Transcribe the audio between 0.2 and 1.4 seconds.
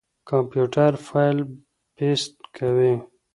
کمپيوټر فايل